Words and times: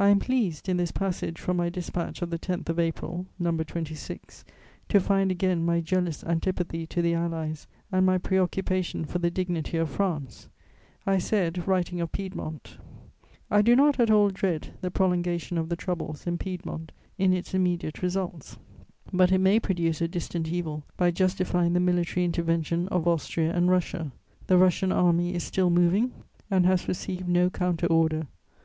I 0.00 0.08
am 0.08 0.18
pleased, 0.18 0.68
in 0.68 0.78
this 0.78 0.90
passage 0.90 1.38
from 1.40 1.56
my 1.56 1.68
dispatch 1.68 2.22
of 2.22 2.30
the 2.30 2.40
10th 2.40 2.68
of 2.70 2.80
April, 2.80 3.26
No. 3.38 3.52
26, 3.56 4.44
to 4.88 4.98
find 4.98 5.30
again 5.30 5.64
my 5.64 5.80
jealous 5.80 6.24
antipathy 6.24 6.88
to 6.88 7.00
the 7.00 7.14
Allies 7.14 7.68
and 7.92 8.04
my 8.04 8.18
preoccupation 8.18 9.04
for 9.04 9.20
the 9.20 9.30
dignity 9.30 9.76
of 9.76 9.88
France; 9.88 10.48
I 11.06 11.18
said, 11.18 11.68
writing 11.68 12.00
of 12.00 12.10
Piedmont: 12.10 12.78
"I 13.48 13.62
do 13.62 13.76
not 13.76 14.00
at 14.00 14.10
all 14.10 14.30
dread 14.30 14.72
the 14.80 14.90
prolongation 14.90 15.56
of 15.56 15.68
the 15.68 15.76
troubles 15.76 16.26
in 16.26 16.36
Piedmont 16.36 16.90
in 17.16 17.32
its 17.32 17.54
immediate 17.54 18.02
results; 18.02 18.58
but 19.12 19.30
it 19.30 19.38
may 19.38 19.60
produce 19.60 20.00
a 20.00 20.08
distant 20.08 20.48
evil 20.50 20.82
by 20.96 21.12
justifying 21.12 21.74
the 21.74 21.78
military 21.78 22.24
intervention 22.24 22.88
of 22.88 23.06
Austria 23.06 23.52
and 23.54 23.70
Russia. 23.70 24.10
The 24.48 24.58
Russian 24.58 24.90
Army 24.90 25.32
is 25.32 25.44
still 25.44 25.70
moving, 25.70 26.10
and 26.50 26.66
has 26.66 26.88
received 26.88 27.28
no 27.28 27.50
counter 27.50 27.86
order. 27.86 28.26